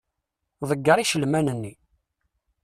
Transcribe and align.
Ḍegger 0.69 0.97
icelman-nni. 0.99 1.73